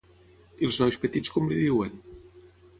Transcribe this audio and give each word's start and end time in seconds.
I 0.63 0.67
els 0.69 0.79
nois 0.85 0.97
petits 1.05 1.35
com 1.37 1.53
li 1.53 1.61
diuen? 1.61 2.05